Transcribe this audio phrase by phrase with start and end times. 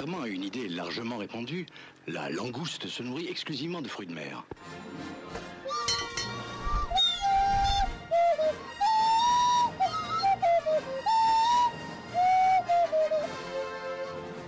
[0.00, 1.66] Contrairement à une idée largement répandue,
[2.06, 4.44] la langouste se nourrit exclusivement de fruits de mer.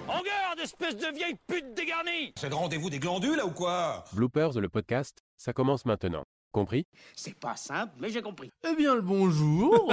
[0.09, 4.05] En garde, espèce de vieille pute dégarnie C'est le rendez-vous des glandules, là, ou quoi?
[4.15, 6.25] Bloopers, le podcast, ça commence maintenant.
[6.53, 6.87] Compris?
[7.17, 8.51] C'est pas simple, mais j'ai compris.
[8.69, 9.91] Eh bien, le bonjour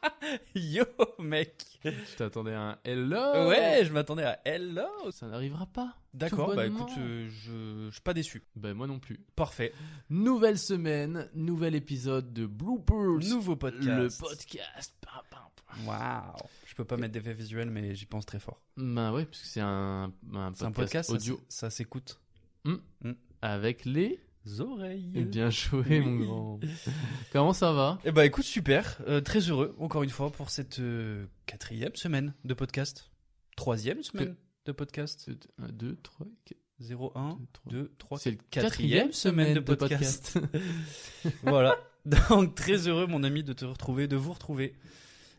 [0.54, 0.84] Yo,
[1.18, 3.48] mec Je t'attendais à un hello?
[3.48, 5.96] Ouais, je m'attendais à hello Ça n'arrivera pas.
[6.14, 7.86] D'accord, bah écoute, euh, je...
[7.88, 8.44] je suis pas déçu.
[8.54, 9.18] Ben, moi non plus.
[9.34, 9.72] Parfait.
[10.08, 13.18] Nouvelle semaine, nouvel épisode de Bloopers.
[13.28, 13.86] Nouveau podcast.
[14.22, 14.94] Le podcast.
[15.00, 15.86] Pam, pam, pam.
[15.88, 16.36] Waouh
[16.66, 18.62] Je peux pas mettre d'effet visuel, mais j'y pense très fort.
[18.76, 21.70] Ben ouais, parce que c'est un, un podcast, C'est un podcast, ça audio s- ça
[21.70, 22.20] s'écoute.
[22.64, 22.76] Hmm.
[23.02, 23.12] Hmm.
[23.42, 24.20] avec les...
[24.60, 25.24] Oreilles.
[25.24, 26.00] Bien joué, Oui.
[26.00, 26.60] mon grand.
[27.32, 27.98] Comment ça va?
[28.04, 28.98] Eh bah écoute, super.
[29.08, 33.10] Euh, très heureux, encore une fois, pour cette euh, quatrième semaine de podcast.
[33.56, 35.28] Troisième semaine de podcast.
[35.58, 36.26] 1, 2, 3,
[36.80, 37.38] 0, 1,
[37.70, 40.38] 2, 3, C'est le quatrième semaine de podcast.
[41.42, 41.76] voilà.
[42.04, 44.74] Donc très heureux, mon ami, de te retrouver, de vous retrouver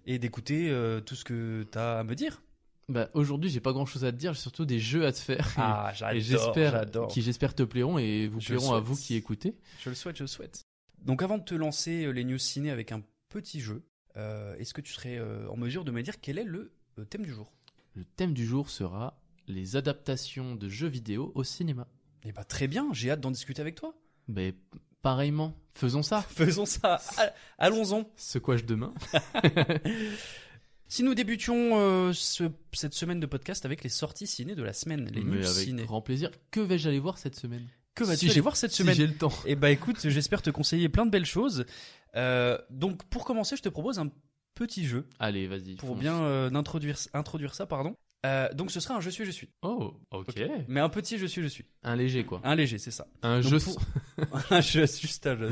[0.05, 2.41] et d'écouter euh, tout ce que tu as à me dire.
[2.89, 5.17] Bah, aujourd'hui, j'ai pas grand chose à te dire, j'ai surtout des jeux à te
[5.19, 5.53] faire.
[5.57, 7.07] Ah, et j'adore, j'espère, j'adore.
[7.09, 9.55] qui j'espère te plairont et vous Je plairont à vous qui écoutez.
[9.83, 10.63] Je le souhaite, je le souhaite.
[11.03, 13.83] Donc avant de te lancer euh, les news ciné avec un petit jeu,
[14.15, 17.03] euh, est-ce que tu serais euh, en mesure de me dire quel est le euh,
[17.05, 17.51] thème du jour?
[17.93, 21.87] Le thème du jour sera les adaptations de jeux vidéo au cinéma.
[22.23, 23.93] Eh bah très bien, j'ai hâte d'en discuter avec toi.
[24.29, 24.55] Mais
[25.01, 26.21] pareillement, faisons ça.
[26.29, 28.09] Faisons ça, All- allons-en.
[28.15, 28.93] Secouage demain.
[30.89, 34.73] Si nous débutions euh, ce- cette semaine de podcast avec les sorties ciné de la
[34.73, 35.83] semaine, les Mais news avec ciné.
[35.85, 36.31] grand plaisir.
[36.51, 37.67] Que vais-je aller voir cette semaine?
[37.95, 38.95] Que vas-tu Si aller j'ai- voir cette si semaine?
[38.95, 39.33] j'ai le temps.
[39.45, 41.65] Eh bah écoute, j'espère te conseiller plein de belles choses.
[42.15, 44.09] Euh, donc pour commencer, je te propose un
[44.55, 45.75] petit jeu Allez, vas-y.
[45.75, 45.99] pour fonce.
[45.99, 47.95] bien euh, introduire, introduire ça, pardon.
[48.25, 49.49] Euh, donc ce sera un je suis je suis.
[49.61, 50.35] Oh, ok.
[50.67, 51.65] Mais un petit je suis je suis.
[51.83, 52.39] Un léger, quoi.
[52.43, 53.07] Un léger, c'est ça.
[53.23, 53.59] Un Donc, jeu.
[53.59, 53.79] pour-
[54.51, 55.51] un jeu, juste un jeu.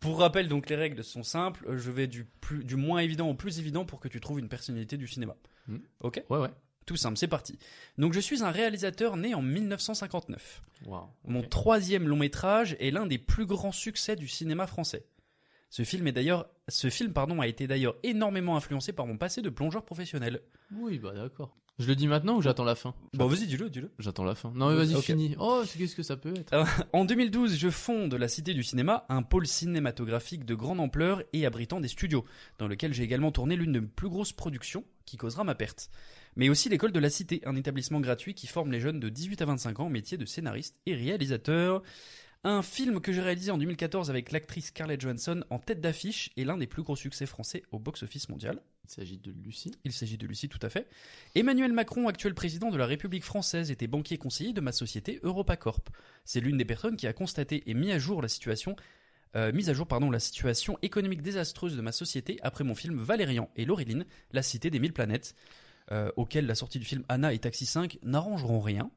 [0.00, 1.76] Pour rappel, donc les règles sont simples.
[1.76, 4.48] Je vais du, plus, du moins évident au plus évident pour que tu trouves une
[4.48, 5.36] personnalité du cinéma.
[5.68, 5.78] Hmm.
[6.00, 6.22] Ok?
[6.30, 6.50] Ouais, ouais.
[6.86, 7.58] Tout simple, c'est parti.
[7.98, 10.62] Donc je suis un réalisateur né en 1959.
[10.86, 11.08] Waouh.
[11.24, 15.04] Mon troisième long métrage est l'un des plus grands succès du cinéma français.
[15.70, 19.42] Ce film est d'ailleurs, ce film pardon a été d'ailleurs énormément influencé par mon passé
[19.42, 20.40] de plongeur professionnel.
[20.74, 21.56] Oui, bah d'accord.
[21.78, 22.94] Je le dis maintenant ou j'attends la fin?
[23.12, 23.90] Bon, vas-y, dis-le, dis-le.
[23.98, 24.50] J'attends la fin.
[24.54, 25.02] Non, mais vas-y, Ok.
[25.04, 25.36] finis.
[25.38, 26.54] Oh, c'est qu'est-ce que ça peut être?
[26.54, 31.22] Euh, En 2012, je fonde la Cité du Cinéma, un pôle cinématographique de grande ampleur
[31.34, 32.24] et abritant des studios,
[32.58, 35.90] dans lequel j'ai également tourné l'une de mes plus grosses productions, qui causera ma perte.
[36.36, 39.42] Mais aussi l'école de la Cité, un établissement gratuit qui forme les jeunes de 18
[39.42, 41.82] à 25 ans au métier de scénariste et réalisateur.
[42.48, 46.44] Un film que j'ai réalisé en 2014 avec l'actrice Scarlett Johansson en tête d'affiche et
[46.44, 48.62] l'un des plus gros succès français au box-office mondial.
[48.84, 49.74] Il s'agit de Lucie.
[49.82, 50.86] Il s'agit de Lucie, tout à fait.
[51.34, 55.90] Emmanuel Macron, actuel président de la République française, était banquier conseiller de ma société EuropaCorp.
[56.24, 58.76] C'est l'une des personnes qui a constaté et mis à jour la situation,
[59.34, 62.96] euh, mise à jour pardon, la situation économique désastreuse de ma société après mon film
[62.96, 65.34] Valérian et Laureline, La Cité des Mille Planètes,
[65.90, 68.92] euh, auquel la sortie du film Anna et Taxi 5 n'arrangeront rien.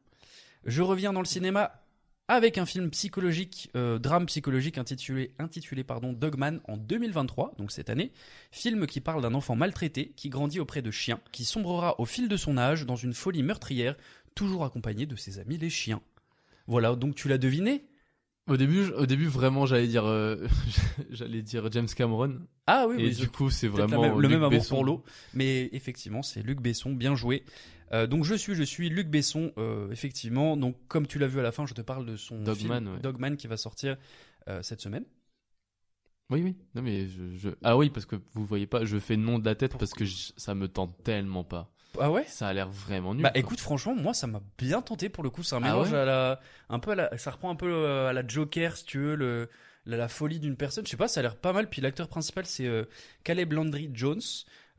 [0.65, 1.81] Je reviens dans le cinéma
[2.29, 7.89] avec un film psychologique, euh, drame psychologique intitulé, intitulé pardon, Dogman en 2023, donc cette
[7.89, 8.11] année.
[8.51, 12.29] Film qui parle d'un enfant maltraité qui grandit auprès de chiens, qui sombrera au fil
[12.29, 13.95] de son âge dans une folie meurtrière,
[14.35, 16.01] toujours accompagné de ses amis les chiens.
[16.67, 17.83] Voilà, donc tu l'as deviné?
[18.47, 20.47] Au début, au début vraiment, j'allais dire, euh,
[21.09, 22.39] j'allais dire James Cameron.
[22.67, 24.75] Ah oui, Et oui, du coup, c'est vraiment même- le Luc même amour Besson.
[24.75, 25.03] pour l'eau.
[25.33, 27.43] Mais effectivement, c'est Luc Besson, bien joué.
[27.93, 30.57] Euh, donc je suis, je suis Luc Besson, euh, effectivement.
[30.57, 32.93] Donc comme tu l'as vu à la fin, je te parle de son Dogman, film
[32.95, 32.99] ouais.
[32.99, 33.97] Dogman qui va sortir
[34.47, 35.05] euh, cette semaine.
[36.29, 36.55] Oui, oui.
[36.75, 39.45] Non, mais je, je- Ah oui, parce que vous voyez pas, je fais nom de
[39.45, 41.71] la tête parce que je- ça me tente tellement pas.
[41.99, 42.23] Ah ouais?
[42.27, 43.23] Ça a l'air vraiment nul.
[43.23, 43.39] Bah quoi.
[43.39, 45.41] écoute, franchement, moi ça m'a bien tenté pour le coup.
[45.41, 45.97] C'est un Ah mélange ouais?
[45.97, 46.39] à la,
[46.69, 49.49] un peu à la, ça reprend un peu à la Joker, si tu veux, le,
[49.87, 50.85] la, la folie d'une personne.
[50.85, 51.67] Je sais pas, ça a l'air pas mal.
[51.67, 52.69] Puis l'acteur principal, c'est
[53.23, 54.21] Caleb Landry Jones,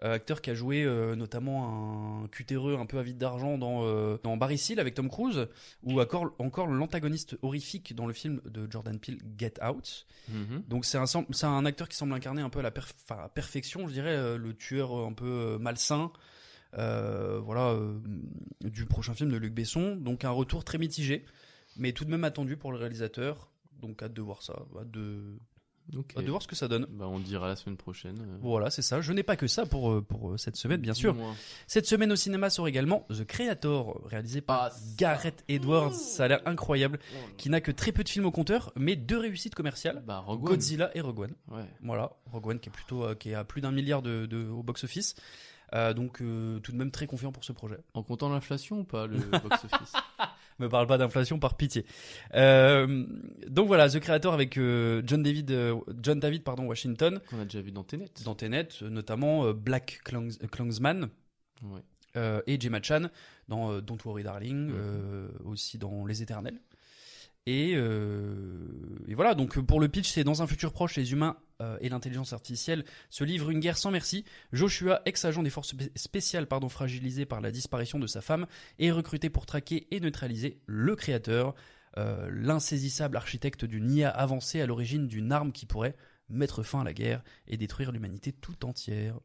[0.03, 4.37] acteur qui a joué euh, notamment un cutéreux un peu avide d'argent dans, euh, dans
[4.37, 5.47] Barry Seal avec Tom Cruise,
[5.83, 10.07] ou encore, encore l'antagoniste horrifique dans le film de Jordan Peele, Get Out.
[10.29, 10.63] Mhm.
[10.69, 13.19] Donc c'est un, c'est un acteur qui semble incarner un peu à la perf- enfin,
[13.21, 16.11] à la perfection, je dirais, euh, le tueur euh, un peu euh, malsain.
[16.79, 17.99] euh, voilà, euh,
[18.63, 19.97] du prochain film de Luc Besson.
[19.97, 21.25] Donc un retour très mitigé,
[21.77, 23.51] mais tout de même attendu pour le réalisateur.
[23.81, 25.37] Donc hâte de voir ça, hâte de,
[25.97, 26.15] Ok.
[26.17, 26.87] hâte de voir ce que ça donne.
[26.91, 28.19] Bah, on dira la semaine prochaine.
[28.21, 28.39] euh.
[28.43, 29.01] Voilà, c'est ça.
[29.01, 31.17] Je n'ai pas que ça pour, euh, pour euh, cette semaine, bien sûr.
[31.67, 34.71] Cette semaine au cinéma sort également The Creator, réalisé par Ah.
[34.97, 35.95] Gareth Edwards.
[35.95, 36.99] Ça a l'air incroyable.
[37.37, 40.03] Qui n'a que très peu de films au compteur, mais deux réussites commerciales.
[40.07, 40.25] Bah.
[40.29, 41.35] Godzilla et Rogue One.
[41.51, 41.65] Ouais.
[41.83, 44.49] Voilà, Rogue One qui est plutôt euh, qui est à plus d'un milliard de, de-
[44.49, 45.15] au box-office.
[45.73, 47.77] Euh, donc euh, tout de même très confiant pour ce projet.
[47.95, 49.93] En comptant l'inflation ou pas, le box-office?
[50.61, 51.85] Me parle pas d'inflation par pitié.
[52.35, 53.05] Euh,
[53.49, 57.45] donc voilà, The Creator avec euh, John David euh, John David pardon Washington Qu'on a
[57.45, 58.11] déjà vu dans Tenet.
[58.25, 60.01] dans Tenet, notamment Black
[61.63, 61.81] Ouais.
[62.17, 63.09] euh, et Gemma Chan
[63.49, 66.61] dans Don't Worry Darling, euh, aussi dans Les Éternels.
[67.47, 68.69] Et, euh,
[69.09, 71.89] et voilà, donc pour le pitch, c'est dans un futur proche, les humains euh, et
[71.89, 74.25] l'intelligence artificielle se livrent une guerre sans merci.
[74.53, 78.47] Joshua, ex-agent des forces spé- spéciales, pardon, fragilisé par la disparition de sa femme,
[78.79, 81.55] est recruté pour traquer et neutraliser le créateur,
[81.97, 85.97] euh, l'insaisissable architecte d'une IA avancée à l'origine d'une arme qui pourrait
[86.29, 89.19] mettre fin à la guerre et détruire l'humanité tout entière.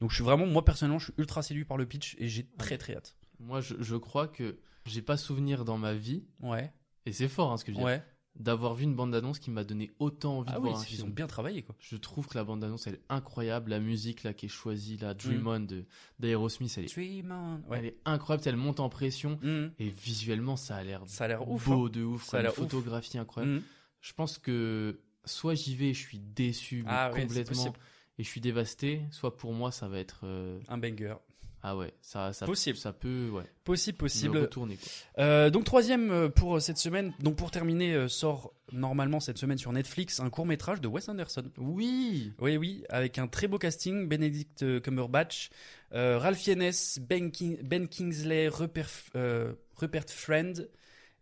[0.00, 2.46] Donc je suis vraiment, moi personnellement, je suis ultra séduit par le pitch et j'ai
[2.58, 3.14] très très hâte.
[3.38, 6.72] Moi, je, je crois que j'ai pas souvenir dans ma vie, Ouais,
[7.06, 8.02] et c'est fort hein, ce que je dis, ouais.
[8.36, 11.04] d'avoir vu une bande-annonce qui m'a donné autant envie Ah de oui, voir un ils
[11.04, 11.74] ont bien travaillé quoi.
[11.80, 13.70] Je trouve que la bande-annonce, elle est incroyable.
[13.70, 15.46] La musique là qui est choisie, la Dream Mm.
[15.48, 15.84] On
[16.18, 17.74] d'Aerosmith, elle est, Dream on.
[17.74, 18.44] elle est incroyable.
[18.48, 19.38] Elle monte en pression.
[19.42, 19.72] Mhm.
[19.78, 21.66] Et visuellement, ça a l'air Ça a l'air ouf.
[21.68, 21.90] beau hein.
[21.92, 22.24] de ouf.
[22.24, 22.56] Ça a l'air ouf.
[22.58, 23.54] photographie incroyable.
[23.56, 23.62] Mhm.
[24.00, 27.74] Je pense que soit j'y vais et je suis déçu Ah complètement
[28.18, 31.14] et je suis dévasté, soit pour moi ça va être euh, Un banger.
[31.62, 32.78] Ah ouais, ça ça Possible.
[32.78, 34.38] ça peut ouais, Possible, possible.
[34.38, 35.24] retourner quoi.
[35.24, 37.12] Euh, donc troisième euh, pour euh, cette semaine.
[37.20, 41.44] Donc pour terminer, sort normalement cette semaine sur Netflix un court métrage de Wes Anderson.
[41.58, 42.32] Oui.
[42.38, 45.50] Oui, oui, avec un très beau casting, Benedict Cumberbatch,
[45.92, 46.70] euh, Ralph Fiennes,
[47.02, 50.68] Ben, King- Ben Kingsley, Rupert, euh, Rupert Friend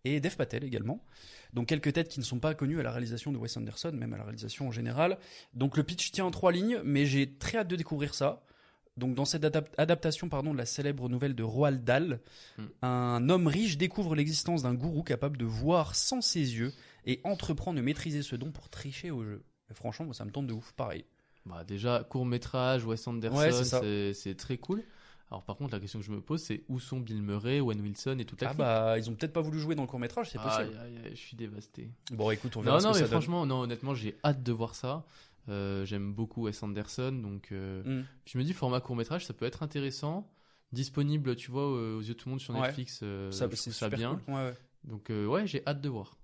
[0.05, 1.03] et Dev Patel également.
[1.55, 4.13] Donc quelques têtes qui ne sont pas connues à la réalisation de Wes Anderson, même
[4.13, 5.19] à la réalisation en général.
[5.55, 8.45] Donc le pitch tient en trois lignes, mais j'ai très hâte de découvrir ça.
[8.99, 12.21] Donc dans cette adap- adaptation pardon, de la célèbre nouvelle de Roald Dahl,
[12.59, 12.63] Mm.
[12.83, 16.73] un homme riche découvre l'existence d'un gourou capable de voir sans ses yeux
[17.07, 19.43] et entreprend de maîtriser ce don pour tricher au jeu.
[19.71, 21.05] Et franchement, moi, ça me tente de ouf, pareil.
[21.47, 24.83] Bah déjà court métrage Wes Anderson, Ouais, c'est très cool.
[25.31, 27.79] Alors par contre la question que je me pose c'est où sont Bill Murray, Owen
[27.83, 28.59] Wilson et toute la Ah clique?
[28.61, 30.71] bah, ils ont peut-être pas voulu jouer dans le court métrage, c'est possible.
[30.81, 31.91] Aïe, aïe, aïe, je suis dévasté.
[32.13, 33.21] Bon, écoute, on verra Non, ce non, que mais ça donne.
[33.21, 35.05] franchement, non, honnêtement, j'ai hâte de voir ça.
[35.49, 38.05] Euh, J'aime beaucoup Wes Anderson, donc euh, Mm.
[38.27, 40.31] je me dis format court métrage, ça peut être intéressant,
[40.73, 42.63] disponible, tu vois, euh, aux yeux de tout le monde sur Ouais.
[42.63, 43.01] Netflix.
[43.03, 44.21] euh, Ça, je ça bien.
[44.27, 44.35] cool.
[44.35, 44.55] Ouais, ouais.
[44.85, 46.19] Donc ouais, j'ai hâte de voir.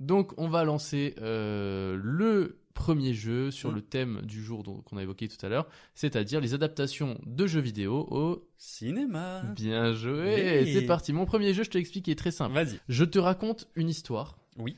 [0.00, 3.74] Donc on va lancer le premier jeu sur Mm.
[3.74, 7.60] le thème du jour qu'on a évoqué tout à l'heure, c'est-à-dire les adaptations de jeux
[7.60, 9.42] vidéo au Cinéma.
[9.54, 10.62] bien joué.
[10.64, 10.72] Oui.
[10.72, 11.12] C'est parti.
[11.12, 12.54] Mon premier jeu, je te l'explique, est très simple.
[12.54, 12.80] Vas-y.
[12.88, 14.76] Je te raconte une histoire Oui.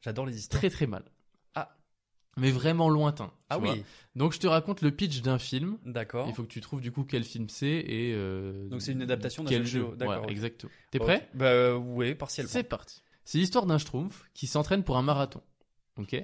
[0.00, 0.60] J'adore les histoires.
[0.60, 1.04] très très mal.
[2.38, 3.32] Mais vraiment lointain.
[3.48, 3.68] Ah oui.
[3.68, 3.76] vois.
[4.14, 5.78] Donc je te raconte le pitch d'un film.
[5.84, 6.26] D'accord.
[6.28, 9.02] Il faut que tu trouves du coup quel film c'est et euh, Donc c'est une
[9.02, 9.96] adaptation d'un quel jeu jeu.
[9.96, 10.30] D'accord, ok.
[10.30, 10.72] exactement.
[10.90, 12.50] T'es prêt Bah euh, ouais, partiellement.
[12.52, 13.02] C'est parti.
[13.24, 15.42] C'est l'histoire d'un schtroumpf qui s'entraîne pour un marathon.
[15.98, 16.16] Ok?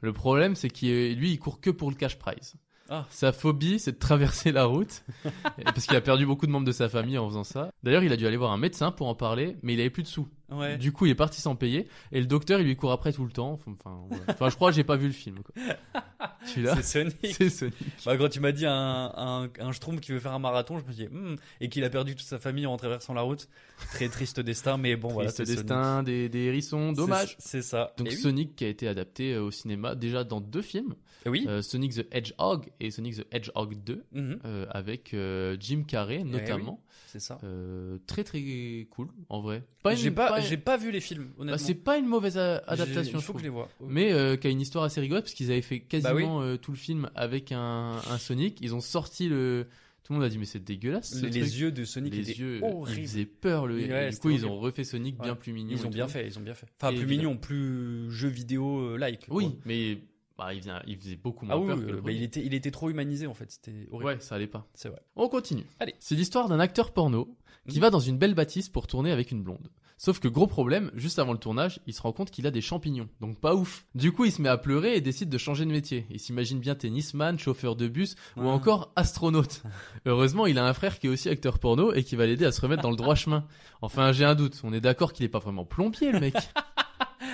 [0.00, 2.54] Le problème c'est qu'il lui il court que pour le cash prize.
[2.90, 3.06] Ah.
[3.08, 5.02] Sa phobie c'est de traverser la route
[5.64, 7.70] parce qu'il a perdu beaucoup de membres de sa famille en faisant ça.
[7.82, 10.02] D'ailleurs il a dû aller voir un médecin pour en parler mais il avait plus
[10.02, 10.28] de sous.
[10.50, 10.76] Ouais.
[10.76, 13.24] Du coup, il est parti sans payer et le docteur, il lui court après tout
[13.24, 13.58] le temps.
[13.66, 14.24] Enfin, voilà.
[14.28, 15.38] enfin je crois que j'ai pas vu le film.
[16.44, 17.16] C'est Sonic.
[17.34, 17.74] C'est Sonic.
[18.04, 21.06] Bah, quand tu m'as dit un, un, qui veut faire un marathon, je me dis,
[21.08, 23.48] hmm, et qu'il a perdu toute sa famille en traversant la route.
[23.92, 25.32] Très triste destin, mais bon, voilà.
[25.32, 27.36] Triste c'est destin des, des hérissons, dommage.
[27.38, 27.92] C'est ça.
[27.96, 28.16] Donc Et oui.
[28.16, 30.94] Sonic qui a été adapté euh, au cinéma déjà dans deux films,
[31.26, 31.46] Oui.
[31.48, 34.38] Euh, Sonic the Hedgehog et Sonic the Hedgehog 2, Mhm.
[34.44, 36.80] euh, avec euh, Jim Carrey notamment.
[37.06, 37.38] C'est ça.
[37.44, 39.62] Euh, très très cool en vrai.
[39.82, 41.58] Pas J'ai pas, pas- j'ai pas vu les films, bah, honnêtement.
[41.64, 43.18] c'est pas une mauvaise adaptation.
[43.18, 43.68] Il je faut que je les vois.
[43.80, 46.56] Mais euh, qui a une histoire assez rigolote parce qu'ils avaient fait quasiment Bah euh,
[46.56, 48.58] tout le film avec un, un Sonic.
[48.60, 49.66] Ils ont sorti le.
[50.02, 51.14] Tout le monde a dit mais c'est dégueulasse.
[51.18, 51.54] ce les, les truc.
[51.54, 53.00] yeux de Sonic les étaient yeux, horribles.
[53.00, 53.66] ils faisaient peur.
[53.66, 53.76] Le...
[53.76, 55.70] Ouais, et du coup, ils ont refait Sonic bien plus mignon.
[55.80, 56.66] Ils ont bien fait, ils ont bien fait.
[56.80, 59.26] Enfin, Et plus mignon, plus jeu vidéo like.
[59.26, 59.36] quoi.
[59.36, 59.98] Oui, mais
[60.36, 62.44] bah, il, faisait, il faisait beaucoup moins Ah oui, peur que le bah, il était,
[62.44, 63.50] il était trop humanisé en fait.
[63.50, 64.04] C'était horrible.
[64.06, 64.66] Ouais, ça allait pas.
[64.74, 65.00] C'est vrai.
[65.16, 65.64] On continue.
[65.80, 65.94] Allez.
[66.00, 67.36] C'est l'histoire d'un acteur porno
[67.68, 67.82] qui Mhm.
[67.82, 69.70] va dans une belle bâtisse pour tourner avec une blonde.
[69.96, 72.60] Sauf que gros problème, juste avant le tournage, il se rend compte qu'il a des
[72.60, 73.86] champignons, donc pas ouf.
[73.94, 76.04] Du coup, il se met à pleurer et décide de changer de métier.
[76.10, 79.62] Il s'imagine bien tennisman, chauffeur de bus ou encore astronaute.
[80.04, 82.50] Heureusement, il a un frère qui est aussi acteur porno et qui va l'aider à
[82.52, 83.46] se remettre dans le droit chemin.
[83.82, 84.60] Enfin, j'ai un doute.
[84.64, 86.34] On est d'accord qu'il est pas vraiment plombier, le mec.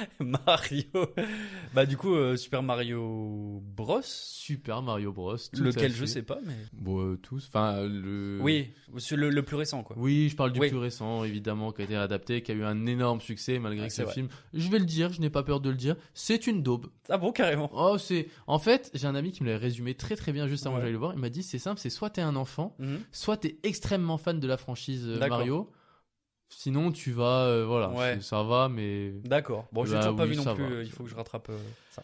[0.20, 0.84] Mario.
[1.74, 4.00] Bah du coup, euh, Super Mario Bros.
[4.02, 5.36] Super Mario Bros.
[5.52, 6.54] tout Lequel je sais pas, mais.
[6.72, 7.46] Bon, euh, tous.
[7.48, 8.38] Enfin, le.
[8.42, 9.96] Oui, c'est le, le plus récent quoi.
[9.98, 10.68] Oui, je parle du Oui.
[10.68, 13.88] plus récent, évidemment, qui a été adapté, qui a eu un énorme succès malgré Ah,
[13.88, 14.14] que c'est ce vrai.
[14.14, 14.28] film.
[14.54, 15.96] Je vais le dire, je n'ai pas peur de le dire.
[16.14, 16.86] C'est une daube.
[17.08, 17.70] Ah bon, carrément.
[17.74, 18.28] Oh, c'est.
[18.46, 20.80] En fait, j'ai un ami qui me l'a résumé très très bien juste avant que
[20.80, 20.86] Ouais.
[20.86, 21.12] j'aille le voir.
[21.14, 23.00] Il m'a dit c'est simple, c'est soit t'es un enfant, Mhm.
[23.12, 25.38] soit t'es extrêmement fan de la franchise euh, D'accord.
[25.38, 25.70] Mario.
[26.52, 28.18] Sinon, tu vas, euh, voilà, Ouais.
[28.20, 29.66] ça va, mais D'accord.
[29.72, 30.64] Bon, j'ai Bah toujours pas oui, vu non plus.
[30.64, 30.70] va.
[30.70, 31.58] euh, Il faut que je rattrape euh,
[31.90, 32.02] ça.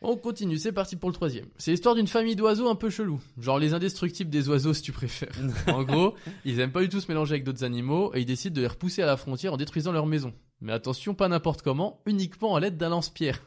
[0.00, 1.46] On continue, c'est parti pour le troisième.
[1.58, 3.20] C'est l'histoire d'une famille d'oiseaux un peu chelou.
[3.40, 5.32] Genre les indestructibles des oiseaux si tu préfères.
[5.66, 6.14] en gros,
[6.44, 8.68] ils aiment pas du tout se mélanger avec d'autres animaux et ils décident de les
[8.68, 10.32] repousser à la frontière en détruisant leur maison.
[10.60, 13.42] Mais attention, pas n'importe comment, uniquement à l'aide d'un lance-pierre.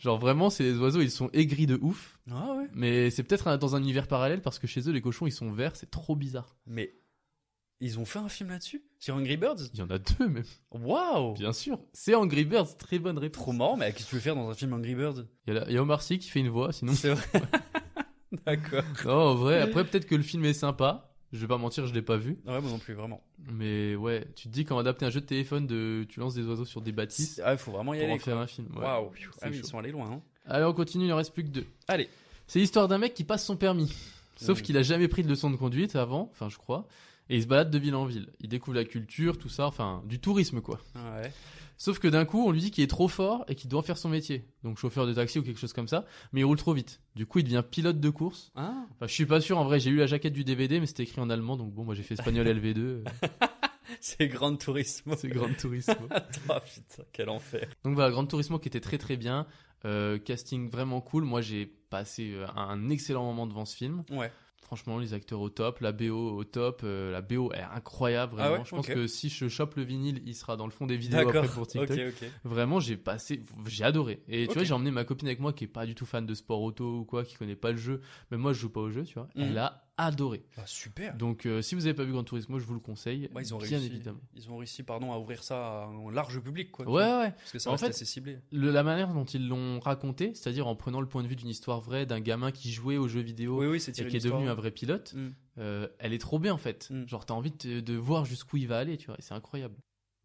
[0.00, 2.18] Genre vraiment, c'est les oiseaux, ils sont aigris de ouf.
[2.30, 2.66] Ah ouais.
[2.74, 5.52] Mais c'est peut-être dans un univers parallèle parce que chez eux, les cochons, ils sont
[5.52, 6.56] verts, c'est trop bizarre.
[6.66, 6.92] Mais
[7.80, 8.82] ils ont fait un film là-dessus?
[8.98, 9.70] Sur Angry Birds?
[9.72, 10.44] Il y en a deux même.
[10.72, 11.34] Waouh.
[11.34, 11.78] Bien sûr.
[11.92, 13.42] C'est Angry Birds, très bonne réponse.
[13.42, 13.76] Trop marrant.
[13.76, 15.24] Mais qu'est-ce que tu veux faire dans un film Angry Birds?
[15.46, 16.92] Il y, a la- il y a Omar Sy qui fait une voix, sinon...
[16.94, 17.24] C'est vrai.
[18.46, 18.82] D'accord.
[19.04, 21.04] Non, en vrai, après peut-être que le film est sympa.
[21.32, 22.38] Je vais pas mentir, je l'ai pas vu.
[22.46, 23.22] Ouais, moi non plus, vraiment.
[23.52, 26.44] Mais ouais, tu te dis quand adapter un jeu de téléphone, de, tu lances des
[26.46, 28.14] oiseaux sur des bâtisses Ah, il faut vraiment y pour aller.
[28.14, 28.68] en faire un film.
[28.74, 28.82] ouais.
[28.82, 29.10] Waouh.
[29.42, 29.66] Ah oui, ils chaud.
[29.66, 30.10] sont allés loin.
[30.10, 30.22] Hein.
[30.46, 31.66] Allez, on continue, il en reste plus que deux.
[31.86, 32.08] Allez.
[32.46, 33.94] C'est l'histoire d'un mec qui passe son permis.
[34.36, 34.62] Sauf Mm.
[34.62, 36.86] qu'il a jamais pris de leçon de conduite avant, enfin je crois,
[37.28, 38.30] et il se balade de ville en ville.
[38.40, 40.78] Il découvre la culture, tout ça, enfin du tourisme quoi.
[40.94, 41.32] Ouais.
[41.80, 43.98] Sauf que d'un coup, on lui dit qu'il est trop fort et qu'il doit faire
[43.98, 44.44] son métier.
[44.64, 47.00] Donc chauffeur de taxi ou quelque chose comme ça, mais il roule trop vite.
[47.14, 48.50] Du coup, il devient pilote de course.
[48.56, 48.74] Ah.
[48.90, 51.04] Enfin, je suis pas sûr en vrai, j'ai lu la jaquette du DVD mais c'était
[51.04, 53.04] écrit en allemand donc bon, moi j'ai fait espagnol LV2, euh,
[54.00, 55.14] C'est Grand Turismo.
[55.16, 55.94] c'est Grand Turismo.
[56.48, 57.68] Ah putain, quel enfer.
[57.84, 59.46] Donc voilà, Grand Turismo qui était très très bien,
[59.84, 61.24] euh, casting vraiment cool.
[61.24, 64.02] Moi j'ai passé euh, un excellent moment devant ce film.
[64.10, 64.32] Ouais.
[64.62, 68.56] Franchement, les acteurs au top, la BO au top, euh, la BO est incroyable vraiment.
[68.56, 70.86] Ah ouais je pense que si je chope le vinyle, il sera dans le fond
[70.86, 71.90] des vidéos après pour TikTok.
[71.90, 72.30] Ok, ok.
[72.44, 74.22] Vraiment, j'ai passé, j'ai adoré.
[74.28, 76.26] Et tu vois, j'ai emmené ma copine avec moi qui est pas du tout fan
[76.26, 78.02] de sport auto ou quoi, qui connaît pas le jeu.
[78.30, 79.28] Mais moi, je joue pas au jeu, tu vois.
[79.34, 79.44] Mhm.
[79.44, 80.44] Elle a adoré.
[80.56, 81.14] Ah, super.
[81.16, 83.28] Donc, euh, si vous avez pas vu Grand Turismo, je vous le conseille.
[83.38, 83.86] Ils ont bien réussi.
[83.86, 84.20] évidemment.
[84.34, 86.86] Ils ont réussi, pardon, à ouvrir ça à un large public, quoi.
[86.88, 87.32] Ouais, ouais.
[87.32, 88.38] Parce que ça En reste fait, assez ciblé.
[88.52, 91.48] Le- la manière dont ils l'ont raconté, c'est-à-dire en prenant le point de vue d'une
[91.48, 94.24] histoire vraie d'un gamin qui jouait aux jeux vidéo Oui, oui, c'est et qui est
[94.24, 95.28] devenu un vrai pilote, Mm.
[95.58, 96.88] euh, elle est trop bien en fait.
[96.90, 97.06] Mm.
[97.08, 99.74] Genre t'as envie de, de voir jusqu'où il va aller, tu vois, c'est incroyable.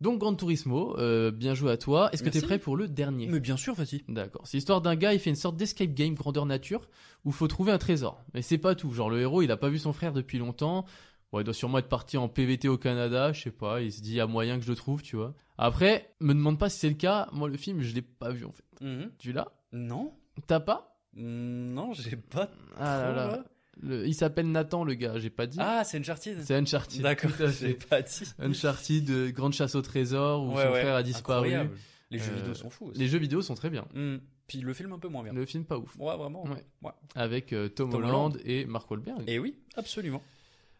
[0.03, 2.09] Donc Grand Turismo, euh, bien joué à toi.
[2.11, 3.27] Est-ce que t'es prêt pour le dernier?
[3.27, 4.03] Mais bien sûr, vas-y.
[4.09, 4.41] D'accord.
[4.45, 6.89] C'est l'histoire d'un gars, il fait une sorte d'escape game grandeur nature
[7.23, 8.21] où faut trouver un trésor.
[8.33, 8.91] Mais c'est pas tout.
[8.91, 10.83] Genre le héros, il a pas vu son frère depuis longtemps.
[11.31, 13.79] Ouais, il doit sûrement être parti en PVT au Canada, je sais pas.
[13.79, 15.33] Il se dit, a moyen que je le trouve, tu vois.
[15.57, 17.29] Après, me demande pas si c'est le cas.
[17.31, 18.65] Moi, le film, je l'ai pas vu en fait.
[18.81, 19.09] Mhm.
[19.17, 19.47] Tu l'as?
[19.71, 20.11] Non
[20.47, 20.97] T'as pas?
[21.15, 22.49] Non, j'ai pas.
[22.77, 23.27] Ah trop, là.
[23.27, 23.43] là.
[23.81, 25.57] Le- il s'appelle Nathan, le gars, j'ai pas dit.
[25.59, 26.41] Ah, c'est Uncharted.
[26.43, 27.01] c'est Uncharted.
[27.01, 28.23] D'accord, j'ai pas dit.
[28.39, 30.81] Uncharted, euh, grande chasse au trésor, où Ouais, son ouais.
[30.81, 31.47] frère a disparu.
[31.47, 31.77] Incroyable.
[32.11, 32.99] Les jeux Euh, vidéo sont fous aussi.
[32.99, 33.85] Les jeux vidéo sont très bien.
[33.95, 34.17] Mm.
[34.47, 35.33] Puis le film un peu moins bien.
[35.33, 35.95] Le film, pas ouf.
[35.97, 36.43] Ouais, vraiment.
[36.43, 36.63] Ouais.
[36.83, 36.91] Ouais.
[37.15, 39.23] Avec euh, Tom, Tom Holland et Mark Wahlberg.
[39.27, 40.21] Et oui, absolument.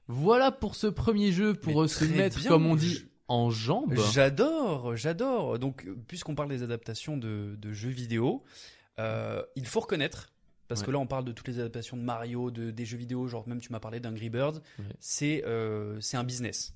[0.08, 3.50] Voilà pour ce premier jeu, pour Mais se mettre, bien, comme on je- dit, en
[3.50, 3.96] jambes.
[4.14, 5.58] J'adore, j'adore.
[5.60, 8.44] Donc, puisqu'on parle des adaptations de, de jeux vidéo,
[9.00, 10.30] euh, il faut reconnaître,
[10.68, 13.28] parce que là on parle de toutes les adaptations de Mario, de, des jeux vidéo,
[13.28, 14.86] genre même tu m'as parlé d'Angry Birds, Ouais.
[15.00, 16.74] c'est euh, c'est un business.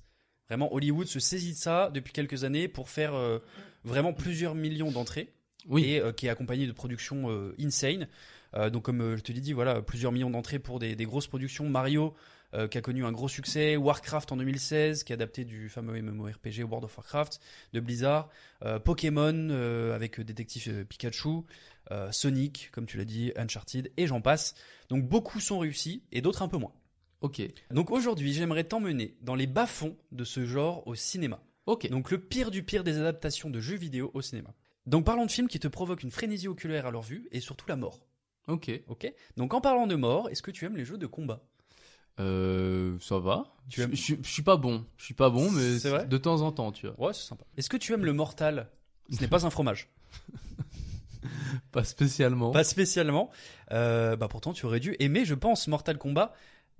[0.48, 3.38] Vraiment, Hollywood se saisit de ça depuis quelques années pour faire euh,
[3.84, 5.32] vraiment plusieurs millions d'entrées
[5.68, 5.84] Oui.
[5.84, 7.28] et euh, qui est accompagné de productions
[7.58, 8.08] insane.
[8.72, 11.68] Donc comme je te l'ai dit, voilà, plusieurs millions d'entrées pour des, des grosses productions.
[11.68, 12.14] Mario,
[12.70, 16.60] qui a connu un gros succès, Warcraft en 2016, qui est adapté du fameux MMORPG
[16.64, 17.40] World of Warcraft
[17.74, 18.30] de Blizzard,
[18.86, 19.50] Pokémon
[19.94, 21.42] avec Détective Pikachu,
[21.90, 24.54] euh, Sonic, comme tu l'as dit, Uncharted, et j'en passe.
[24.88, 26.72] Donc beaucoup sont réussis et d'autres un peu moins.
[27.20, 27.42] Ok.
[27.70, 31.40] Donc aujourd'hui, j'aimerais t'emmener dans les bas-fonds de ce genre au cinéma.
[31.66, 31.88] Ok.
[31.90, 34.54] Donc le pire du pire des adaptations de jeux vidéo au cinéma.
[34.86, 37.66] Donc parlons de films qui te provoquent une frénésie oculaire à leur vue et surtout
[37.68, 38.00] la mort.
[38.46, 38.70] Ok.
[38.88, 39.12] Ok.
[39.36, 41.42] Donc en parlant de mort, est-ce que tu aimes les jeux de combat?
[42.20, 43.44] Euh, ça va.
[43.68, 44.84] Tu je, aimes- je, je suis pas bon.
[44.96, 47.08] Je suis pas bon, mais de temps en temps, tu vois.
[47.08, 47.44] Ouais, c'est sympa.
[47.56, 48.70] Est-ce que tu aimes le mortal?
[49.10, 49.88] Ce n'est pas un fromage.
[51.72, 52.50] Pas spécialement.
[52.52, 53.30] Pas spécialement.
[53.72, 56.32] Euh, bah pourtant, tu aurais dû aimer, je pense, Mortal Kombat.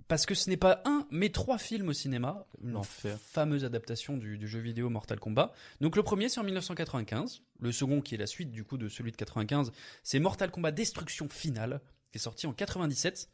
[0.07, 2.47] Parce que ce n'est pas un, mais trois films au cinéma.
[2.63, 3.15] L'enfer.
[3.21, 5.53] fameuse adaptation du, du jeu vidéo Mortal Kombat.
[5.81, 7.43] Donc le premier, c'est en 1995.
[7.59, 10.71] Le second, qui est la suite du coup de celui de 95, c'est Mortal Kombat
[10.71, 11.79] Destruction Finale,
[12.11, 13.29] qui est sorti en 97.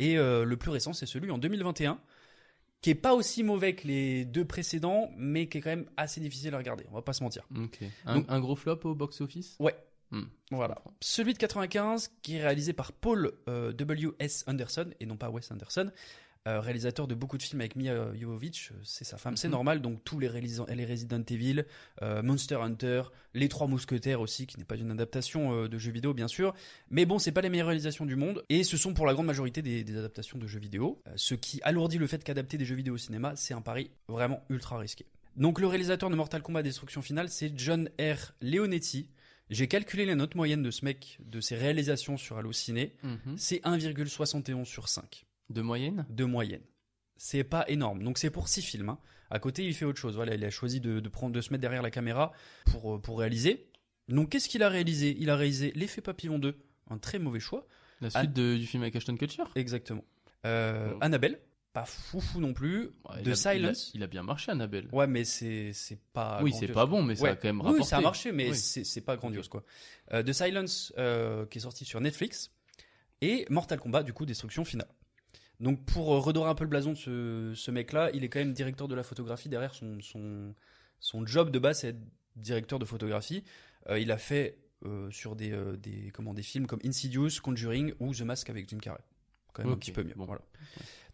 [0.00, 2.00] Et euh, le plus récent, c'est celui en 2021,
[2.80, 6.20] qui est pas aussi mauvais que les deux précédents, mais qui est quand même assez
[6.20, 6.84] difficile à regarder.
[6.90, 7.46] On va pas se mentir.
[8.06, 9.54] Un, Donc- un gros flop au box-office?
[9.60, 9.76] Ouais.
[10.10, 10.22] Hmm.
[10.50, 10.76] Voilà.
[11.00, 14.44] Celui de 95, qui est réalisé par Paul euh, W.S.
[14.46, 15.90] Anderson, et non pas Wes Anderson,
[16.46, 19.52] euh, réalisateur de beaucoup de films avec Mia Jovovich, euh, c'est sa femme, c'est Mhm.
[19.52, 21.64] normal, donc tous les, réalisa- les Resident Evil,
[22.00, 23.02] euh, Monster Hunter,
[23.34, 26.54] Les Trois Mousquetaires aussi, qui n'est pas une adaptation de jeux vidéo bien sûr,
[26.90, 29.26] mais bon, c'est pas les meilleures réalisations du monde, et ce sont pour la grande
[29.26, 32.76] majorité des, des adaptations de jeux vidéo, ce qui alourdit le fait qu'adapter des jeux
[32.76, 35.04] vidéo au cinéma, c'est un pari vraiment ultra risqué.
[35.36, 38.32] Donc le réalisateur de Mortal Kombat Destruction Finale, c'est John R.
[38.40, 39.10] Leonetti.
[39.50, 43.36] J'ai calculé la note moyenne de ce mec, de ses réalisations sur Allociné, Mhm.
[43.38, 46.04] c'est 1,71 sur 5 De moyenne?
[46.10, 46.62] De moyenne.
[47.16, 48.02] C'est pas énorme.
[48.02, 48.90] Donc c'est pour 6 films.
[48.90, 48.98] hein.
[49.30, 50.14] À côté, il fait autre chose.
[50.16, 52.32] Voilà, il a choisi de, de prendre, de se mettre derrière la caméra
[52.66, 53.68] pour, euh, pour réaliser.
[54.08, 55.16] Donc qu'est-ce qu'il a réalisé?
[55.18, 56.56] Il a réalisé L'effet papillon 2,
[56.90, 57.66] un très mauvais choix.
[58.00, 59.42] La suite de- du film avec Ashton Kutcher?
[59.56, 60.04] Exactement.
[60.46, 60.94] Euh.
[61.00, 61.40] Annabelle,
[61.72, 62.86] pas foufou non plus.
[63.08, 63.90] Ouais, il de a- Silence.
[63.94, 64.88] Il a, il a bien marché, Annabelle.
[64.92, 66.40] Ouais, mais c'est c'est pas.
[66.42, 68.02] Oui, c'est pas bon, mais ça a quand même Oui, ça a rapporté.
[68.02, 68.56] marché, mais Oui.
[68.56, 69.64] c'est c'est pas grandiose quoi.
[70.12, 72.50] Euh, The Silence, euh, qui est sorti sur Netflix,
[73.20, 74.88] et Mortal Kombat, du coup, Destruction Finale.
[75.60, 78.38] Donc pour euh, redorer un peu le blason de ce, ce mec-là, il est quand
[78.38, 79.48] même directeur de la photographie.
[79.48, 80.54] Derrière son son
[81.00, 82.00] son job de base, c'est être
[82.36, 83.44] directeur de photographie.
[83.90, 84.58] Euh, il a fait
[85.10, 89.00] sur des des comment des films comme Insidious, Conjuring ou The Mask avec Jim Carrey.
[89.52, 90.14] Quand même un petit peu mieux.
[90.14, 90.24] bon.
[90.24, 90.42] Voilà.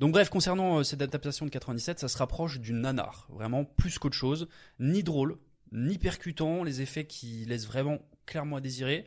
[0.01, 3.99] Donc bref, concernant euh, cette adaptation de 97, ça se rapproche du nanar, vraiment plus
[3.99, 4.49] qu'autre chose,
[4.79, 5.39] ni drôle,
[5.73, 9.07] ni percutant, les effets qui laissent vraiment clairement à désirer,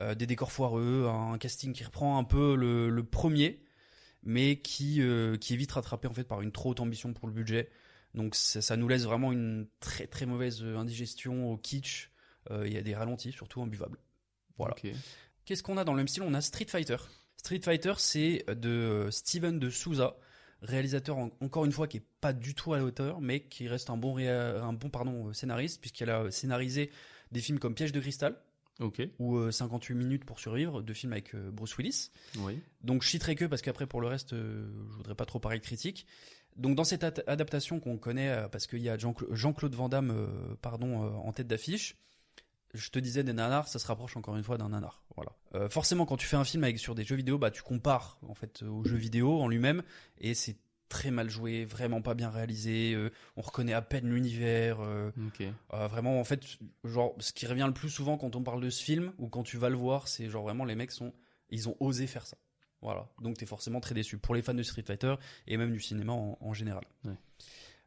[0.00, 3.64] euh, des décors foireux, un casting qui reprend un peu le, le premier,
[4.22, 7.28] mais qui, euh, qui est vite rattrapé en fait par une trop haute ambition pour
[7.28, 7.70] le budget.
[8.14, 12.10] Donc ça, ça nous laisse vraiment une très très mauvaise indigestion au kitsch.
[12.64, 13.98] Il y a des ralentis, surtout imbuvables.
[14.56, 14.74] Voilà.
[15.44, 16.22] Qu'est-ce qu'on a dans le même style?
[16.22, 16.96] On a Street Fighter.
[17.38, 20.16] Street Fighter, c'est de euh, Steven de Souza,
[20.62, 23.68] réalisateur en- encore une fois qui est pas du tout à la hauteur, mais qui
[23.68, 26.90] reste un bon, réa- un bon pardon, euh, scénariste, puisqu'il a scénarisé
[27.32, 28.36] des films comme Piège de cristal
[29.18, 32.10] ou euh, 58 minutes pour survivre, deux films avec euh, Bruce Willis.
[32.38, 32.60] Oui.
[32.82, 35.58] Donc je citerai que parce qu'après pour le reste, euh, je voudrais pas trop parler
[35.58, 36.06] de critique.
[36.56, 39.88] Donc dans cette at- adaptation qu'on connaît, euh, parce qu'il y a Jean-Cla- Jean-Claude Van
[39.88, 41.96] Damme euh, pardon, euh, en tête d'affiche,
[42.74, 45.02] je te disais des nanars, ça se rapproche encore une fois d'un nanar.
[45.16, 45.32] Voilà.
[45.54, 48.18] Euh, forcément, quand tu fais un film avec sur des jeux vidéo, bah tu compares
[48.28, 49.82] en fait au jeu vidéo en lui-même,
[50.18, 50.56] et c'est
[50.88, 52.94] très mal joué, vraiment pas bien réalisé.
[52.94, 54.80] euh, on reconnaît à peine l'univers.
[54.80, 55.10] euh,
[55.74, 58.70] euh, vraiment, en fait, genre, ce qui revient le plus souvent quand on parle de
[58.70, 61.12] ce film ou quand tu vas le voir, c'est genre vraiment les mecs sont,
[61.50, 62.38] ils ont osé faire ça.
[62.80, 63.08] Voilà.
[63.20, 66.12] Donc t'es forcément très déçu pour les fans de Street Fighter et même du cinéma
[66.12, 66.84] en, en général.
[67.04, 67.12] Ouais.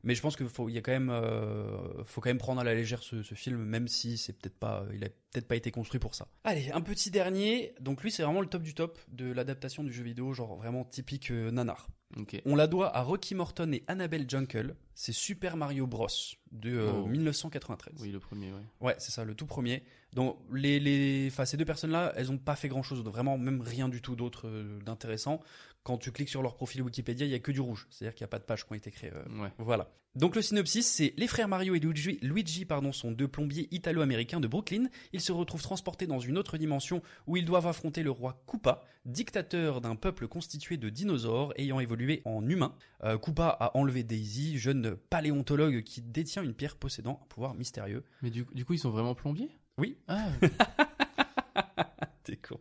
[0.04, 2.62] Mais je pense qu'il faut, il y a quand même, euh, faut quand même prendre
[2.62, 5.56] à la légère ce, ce film, même si c'est peut-être pas, il a peut-être pas
[5.56, 6.28] été construit pour ça.
[6.44, 7.74] Allez, un petit dernier.
[7.80, 10.84] Donc lui, c'est vraiment le top du top de l'adaptation du jeu vidéo, genre vraiment
[10.84, 11.88] typique euh, nanar.
[12.18, 12.42] Ok.
[12.46, 14.76] On la doit à Rocky Morton et Annabelle Jungle.
[14.96, 16.08] C'est Super Mario Bros
[16.52, 17.06] de euh, Oh.
[17.08, 17.96] 1993.
[18.02, 18.60] Oui, le premier, ouais.
[18.82, 19.84] Ouais, c'est ça, le tout premier.
[20.14, 23.88] Donc, les, les, enfin, ces deux personnes-là, elles ont pas fait grand-chose, vraiment même rien
[23.88, 25.40] du tout d'autre euh, d'intéressant.
[25.84, 28.24] Quand tu cliques sur leur profil Wikipédia, il y a que du rouge, c'est-à-dire qu'il
[28.24, 29.12] n'y a pas de pages qui ont été créées.
[29.14, 29.50] euh, Ouais.
[29.58, 29.90] Voilà.
[30.14, 34.42] Donc le synopsis, c'est les frères Mario et Luigi, Luigi pardon, sont deux plombiers italo-américains
[34.42, 34.90] de Brooklyn.
[35.14, 38.84] Ils se retrouvent transportés dans une autre dimension où ils doivent affronter le roi Koopa,
[39.06, 42.76] dictateur d'un peuple constitué de dinosaures ayant évolué en humains.
[43.06, 48.04] Euh, Koopa a enlevé Daisy, jeune paléontologue qui détient une pierre possédant un pouvoir mystérieux.
[48.22, 49.58] Mais du, du coup, ils sont vraiment plombiers?
[49.78, 50.28] Oui, Ah,
[52.24, 52.60] T'es con.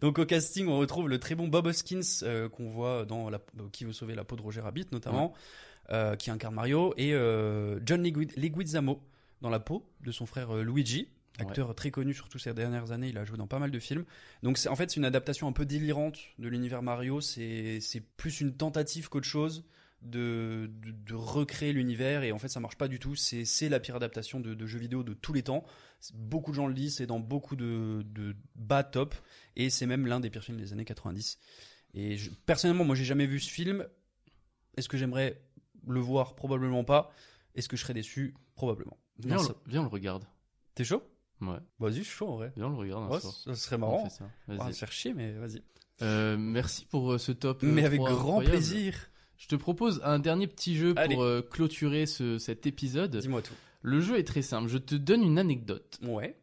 [0.00, 3.38] Donc au casting, on retrouve le très bon Bob Hoskins euh, qu'on voit dans la,
[3.58, 5.32] euh, Qui veut sauver la peau de Roger Rabbit notamment,
[5.90, 9.00] euh, qui incarne Mario, et euh, John Legui- Leguizamo
[9.40, 11.08] dans la peau de son frère Luigi.
[11.40, 14.04] Acteur très connu, surtout ces dernières années, il a joué dans pas mal de films.
[14.42, 17.20] Donc c'est en fait c'est une adaptation un peu délirante de l'univers Mario.
[17.20, 19.64] C'est c'est plus une tentative qu'autre chose
[20.02, 23.14] de, de, de recréer l'univers et en fait ça marche pas du tout.
[23.16, 25.64] C'est la pire adaptation de, de jeux vidéo de tous les temps.
[26.14, 29.14] Beaucoup de gens le disent, c'est dans beaucoup de, de bas top
[29.56, 31.38] et c'est même l'un des pires films des années 90.
[31.94, 33.86] Et je- personnellement, moi j'ai jamais vu ce film.
[34.76, 35.42] Est-ce que j'aimerais
[35.86, 36.34] le voir?
[36.36, 37.10] Probablement pas.
[37.56, 38.34] Est-ce que je serais déçu?
[38.54, 38.96] Probablement.
[39.18, 40.24] Viens, Non, on ça- viens, on le regarde.
[40.76, 41.02] T'es chaud?
[41.40, 41.56] Ouais.
[41.80, 42.52] Vas-y, je suis chaud en vrai.
[42.56, 44.08] Viens, on le regarde Ouais, ça serait marrant.
[44.10, 44.30] ça.
[44.46, 45.62] On va se faire chier, mais vas-y.
[46.02, 47.64] Euh, merci pour euh, ce top.
[47.64, 48.50] euh, Mais avec 3 grand incroyable.
[48.56, 49.10] plaisir.
[49.38, 51.14] Je te propose un dernier petit jeu Allez.
[51.14, 53.16] pour euh, clôturer ce, cet épisode.
[53.16, 53.54] Dis-moi tout.
[53.82, 54.68] Le jeu est très simple.
[54.68, 56.36] Je te donne une anecdote Ouais.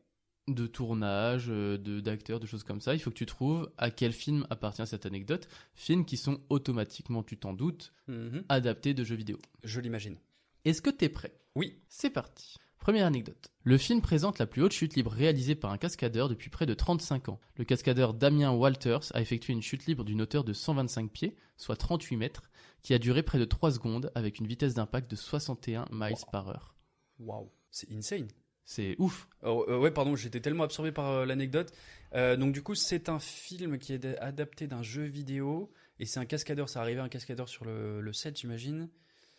[0.48, 2.94] de tournage, euh, de d'acteurs, de choses comme ça.
[2.94, 5.48] Il faut que tu trouves à quel film appartient cette anecdote.
[5.74, 8.44] Films qui sont automatiquement, tu t'en doutes, Mhm.
[8.50, 9.38] adaptés de jeux vidéo.
[9.64, 10.16] Je l'imagine.
[10.64, 11.34] Est-ce que t'es prêt?
[11.56, 11.78] Oui.
[11.90, 12.56] C'est parti.
[12.80, 13.50] Première anecdote.
[13.64, 16.74] Le film présente la plus haute chute libre réalisée par un cascadeur depuis près de
[16.76, 17.40] 35 ans.
[17.58, 21.76] Le cascadeur Damien Walters a effectué une chute libre d'une hauteur de 125 pieds, soit
[21.78, 22.44] 38 mètres,
[22.86, 26.50] qui a duré près de 3 secondes avec une vitesse d'impact de 61 miles par
[26.50, 26.76] heure.
[27.18, 27.52] Waouh.
[27.72, 28.28] C'est insane.
[28.64, 29.28] C'est ouf.
[29.42, 31.74] Oh, euh, ouais, pardon, j'étais tellement absorbé par euh, l'anecdote.
[32.14, 35.72] Euh, donc, du coup, c'est un film qui est adapté d'un jeu vidéo.
[35.98, 36.70] Et c'est un cascadeur.
[36.70, 38.88] Ça arrivait un cascadeur sur le, le set, j'imagine.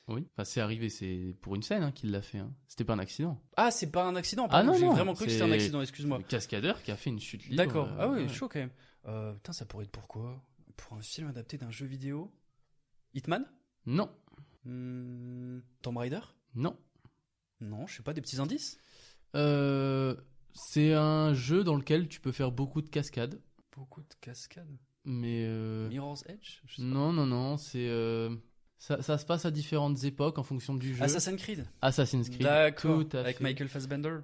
[0.09, 0.27] Oui.
[0.33, 2.39] Enfin, c'est arrivé, c'est pour une scène hein, qu'il l'a fait.
[2.39, 2.53] hein.
[2.67, 3.41] C'était pas un accident.
[3.57, 4.49] Ah, c'est pas un accident.
[4.51, 6.19] Ah non, J'ai vraiment cru que c'était un accident, excuse-moi.
[6.19, 7.59] Le cascadeur qui a fait une chute libre.
[7.59, 7.89] D'accord.
[7.97, 8.29] ah oui, ouais.
[8.29, 9.35] chaud quand même.
[9.37, 10.43] Putain, ça pourrait être pourquoi?
[10.77, 12.33] Pour un film adapté d'un jeu vidéo?
[13.17, 13.45] Hitman?
[13.87, 14.11] Non,
[14.65, 16.21] Hmm, Tomb Raider?
[16.55, 16.77] Non.
[17.61, 18.79] Non, je sais pas, des petits indices?
[19.37, 20.15] Euh,
[20.53, 23.41] c'est un jeu dans lequel tu peux faire beaucoup de cascades,
[23.77, 24.77] Beaucoup de cascades?
[25.05, 26.61] mais euh, Mirror's Edge?
[26.67, 26.89] Je sais pas.
[26.89, 27.57] non, non, non.
[27.59, 28.35] C'est euh,
[28.79, 31.03] ça, ça se passe à différentes époques en fonction du jeu.
[31.05, 31.67] Assassin's Creed?
[31.81, 32.43] Assassin's Creed.
[32.43, 33.05] D'accord.
[33.15, 33.45] Avec fait.
[33.45, 34.19] Michael Fassbender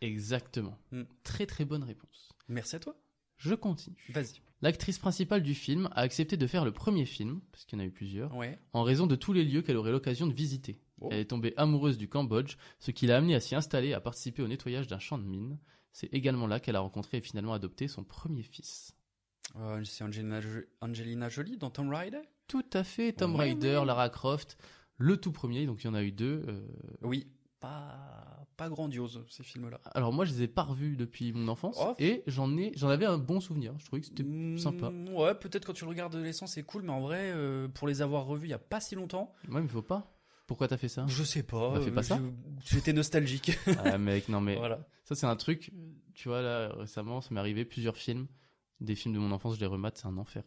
[0.00, 0.78] Exactement.
[0.90, 1.02] Hmm.
[1.22, 2.30] Très très bonne réponse.
[2.48, 2.96] Merci à toi.
[3.42, 3.96] Je continue.
[4.10, 4.40] Vas-y.
[4.62, 7.84] L'actrice principale du film a accepté de faire le premier film, parce qu'il y en
[7.84, 8.58] a eu plusieurs, Ouais.
[8.72, 10.80] en raison de tous les lieux qu'elle aurait l'occasion de visiter.
[11.00, 11.08] Oh.
[11.10, 14.00] Elle est tombée amoureuse du Cambodge, ce qui l'a amenée à s'y installer et à
[14.00, 15.58] participer au nettoyage d'un champ de mine.
[15.92, 18.94] C'est également là qu'elle a rencontré et finalement adopté son premier fils.
[19.56, 22.20] Euh, c'est Angelina, Jo- Angelina Jolie dans Tomb Raider?
[22.46, 23.82] Tout à fait, Tom Ouais, Raider.
[23.84, 24.56] Lara Croft,
[24.96, 26.44] le tout premier, donc il y en a eu deux.
[26.46, 26.66] euh,
[27.02, 27.26] Oui.
[27.62, 29.80] Pas, pas grandiose, ces films-là.
[29.94, 31.94] Alors moi je les ai pas revus depuis mon enfance Oh.
[31.98, 33.72] et j'en ai j'en avais un bon souvenir.
[33.78, 34.90] Je trouvais que c'était Mm, sympa.
[35.12, 37.86] Ouais, peut-être quand tu le regardes de l'essence, c'est cool, mais en vrai, euh, pour
[37.88, 40.12] les avoir revus il y a pas si longtemps, Ouais mais faut pas.
[40.48, 41.06] Pourquoi t'as fait ça?
[41.08, 41.74] Je sais pas.
[41.74, 42.20] Bah, fais pas euh, ça.
[42.66, 43.52] J'étais nostalgique.
[43.78, 44.80] Ah mec non mais voilà.
[45.04, 45.70] ça c'est un truc.
[46.14, 48.26] Tu vois là récemment ça m'est arrivé plusieurs films,
[48.80, 50.42] des films de mon enfance je les remate c'est un enfer.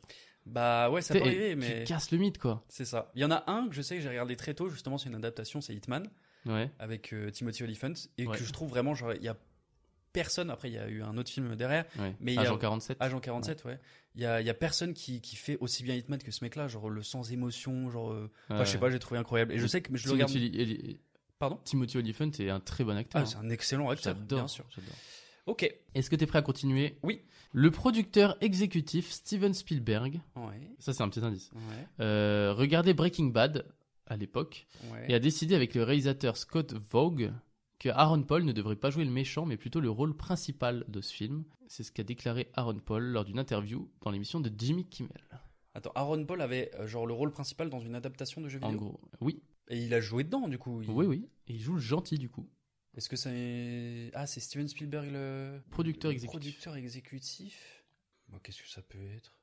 [0.45, 2.63] Bah ouais, ça peut arriver, mais Tu casses le mythe quoi.
[2.69, 3.11] c'est ça.
[3.15, 5.09] Il y en a un que je sais que j'ai regardé très tôt, justement, c'est
[5.09, 6.07] une adaptation, c'est Hitman,
[6.45, 6.69] Ouais.
[6.79, 8.37] avec euh, Timothy Olyphant, et Ouais.
[8.37, 9.37] que je trouve vraiment, genre, il y a
[10.13, 12.15] personne, après il y a eu un autre film derrière, ouais.
[12.21, 12.97] Mais il y a- Agent 47.
[13.01, 13.79] Agent 47, ouais.
[14.15, 16.43] Il y a, il y a personne qui, qui fait aussi bien Hitman que ce
[16.43, 18.11] mec-là, genre le sans émotion, genre.
[18.13, 19.51] euh, enfin, je sais pas, j'ai trouvé incroyable.
[19.51, 20.31] Et je sais que mais je le regarde.
[20.31, 20.99] Eli-
[21.37, 21.59] Pardon?
[21.65, 23.21] Timothy Olyphant est un très bon acteur.
[23.21, 24.63] Ah, c'est un excellent acteur, J'adore, bien sûr.
[24.73, 24.95] j'adore.
[25.47, 25.69] Ok.
[25.93, 26.97] Est-ce que t'es prêt à continuer?
[27.03, 27.21] Oui.
[27.51, 30.61] Le producteur exécutif Steven Spielberg, Ouais.
[30.79, 31.87] ça c'est un petit indice, Ouais.
[31.99, 33.65] euh, regardait Breaking Bad
[34.07, 35.05] à l'époque Ouais.
[35.09, 37.33] et a décidé avec le réalisateur Scott Vogue
[37.79, 41.01] que Aaron Paul ne devrait pas jouer le méchant mais plutôt le rôle principal de
[41.01, 41.43] ce film.
[41.67, 45.11] C'est ce qu'a déclaré Aaron Paul lors d'une interview dans l'émission de Jimmy Kimmel.
[45.73, 48.69] Attends, Aaron Paul avait euh, genre le rôle principal dans une adaptation de jeu En
[48.69, 48.79] vidéo.
[48.79, 50.81] gros, oui, Et il a joué dedans, du coup.
[50.83, 51.27] il- oui, oui.
[51.47, 52.47] Et il joue le gentil du coup.
[52.95, 54.09] Est-ce que c'est.
[54.13, 55.59] Ah, c'est Steven Spielberg le.
[55.71, 56.39] Producteur le exécutif.
[56.39, 57.83] Producteur exécutif.
[58.29, 59.33] Bah, qu'est-ce que ça peut être?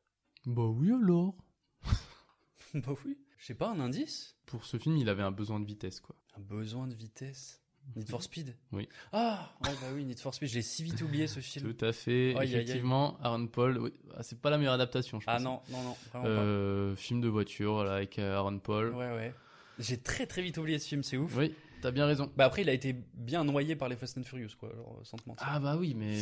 [0.46, 1.36] Bah oui alors.
[2.74, 3.18] Bah oui.
[3.42, 4.36] Je sais pas, un indice?
[4.46, 6.14] Pour ce film, il avait un besoin de vitesse quoi.
[6.36, 7.60] Un besoin de vitesse?
[7.96, 8.54] Need for Speed?
[8.70, 8.88] Oui.
[9.12, 11.74] Ah Ouais, bah oui, Need for Speed, je l'ai si vite oublié ce film.
[11.74, 12.30] Tout à fait.
[12.40, 13.90] Effectivement, Aaron Paul, oui.
[14.16, 15.34] Ah, c'est pas la meilleure adaptation, je pense.
[15.36, 18.90] Ah non, non, non, vraiment Euh, film de voiture, voilà, avec euh, Aaron Paul.
[18.94, 19.34] Ouais, ouais.
[19.80, 21.36] J'ai très très vite oublié ce film, c'est ouf.
[21.36, 22.30] Oui, t'as bien raison.
[22.36, 25.16] Bah après, il a été bien noyé par les Fast and Furious, quoi, genre, sans
[25.16, 25.44] te mentir.
[25.50, 26.16] Ah bah oui, mais.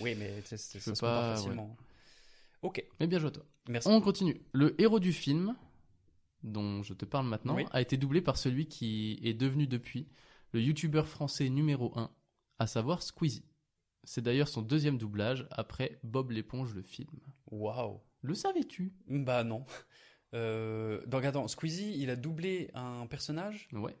[0.00, 1.76] Oui, mais ça se pas, facilement.
[2.62, 3.44] Ok, Mais bien joué à toi.
[3.68, 3.86] merci.
[3.88, 4.40] On continue.
[4.52, 5.54] Le héros du film,
[6.44, 7.64] dont je te parle maintenant, Oui.
[7.72, 10.06] a été doublé par celui qui est devenu depuis
[10.52, 12.10] le youtubeur français numéro 1,
[12.60, 13.44] à savoir Squeezie.
[14.04, 17.10] C'est d'ailleurs son deuxième doublage après Bob l'éponge le film.
[17.50, 18.00] Waouh.
[18.22, 18.92] Le savais-tu?
[19.08, 19.64] Bah non.
[20.34, 23.68] Euh, donc attends, Squeezie, il a doublé un personnage?
[23.72, 23.96] Ouais.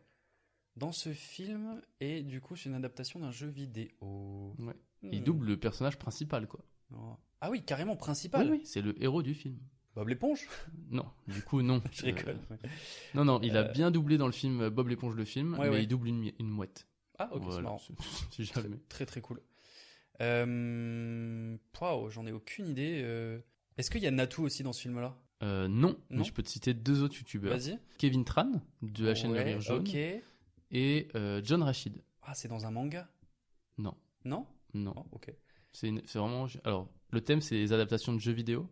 [0.76, 4.54] dans ce film et du coup c'est une adaptation d'un jeu vidéo.
[4.58, 4.74] ouais.
[5.04, 5.24] Il Hmm.
[5.24, 6.60] double le personnage principal, quoi.
[6.92, 7.16] Oh.
[7.40, 8.50] Ah oui, carrément principal.
[8.50, 9.58] Oui, oui, c'est le héros du film.
[9.94, 10.48] Bob l'éponge?
[10.90, 11.80] Non, du coup, non.
[11.92, 12.38] Je rigole.
[12.50, 12.56] Euh,
[13.14, 15.68] Non, non, il a Euh, bien doublé dans le film Bob l'éponge le film, Ouais,
[15.68, 15.82] mais ouais.
[15.84, 16.86] il double une, mouette.
[17.18, 17.80] Ah ok, c'est marrant.
[18.32, 18.78] si jamais.
[18.88, 19.40] Très très cool.
[20.20, 21.56] Euh...
[21.80, 23.00] Waouh, j'en ai aucune idée.
[23.04, 23.38] euh.
[23.76, 25.16] Est-ce qu'il y a Natu aussi dans ce film-là?
[25.42, 27.56] Euh, non, Non mais je peux te citer deux autres youtubeurs.
[27.56, 27.78] Vas-y.
[27.98, 28.50] Kevin Tran,
[28.82, 29.94] de la chaîne Le Rire Jaune, Ok.
[30.70, 32.00] et euh, John Rachid.
[32.22, 33.08] Ah, c'est dans un manga?
[33.76, 34.46] Non, Non?
[34.72, 34.94] Non.
[34.96, 35.34] Oh, ok.
[35.72, 36.46] C'est vraiment.
[36.64, 38.68] Alors, le thème, c'est les adaptations de jeux vidéo.